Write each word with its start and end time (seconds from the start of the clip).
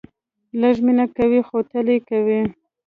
لږ 0.59 0.75
مینه 0.85 1.05
کوئ، 1.15 1.39
خو 1.47 1.57
تل 1.69 1.87
یې 1.93 1.97
کوئ 2.07 2.39